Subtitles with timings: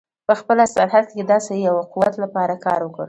[0.27, 2.99] په خپله سرحد کې د داسې یوه قوت لپاره کار وکړو.